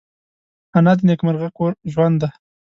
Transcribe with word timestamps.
انا 0.77 0.93
د 0.97 0.99
نیکمرغه 1.09 1.49
کور 1.57 1.71
ژوند 1.93 2.15
ده 2.21 2.29